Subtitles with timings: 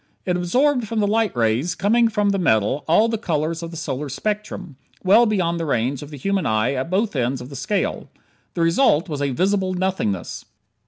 [0.25, 3.77] It absorbed from the light rays coming from the metal, all the colors of the
[3.77, 7.55] solar spectrum, well beyond the range of the human eye at both ends of the
[7.55, 8.09] scale.
[8.55, 10.45] The result was a "visible nothingness."